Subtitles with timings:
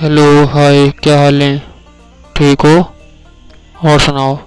[0.00, 1.58] Hello hi क्या हाल है?
[2.36, 2.94] ठीक हो?
[3.90, 4.38] और सुनाओ।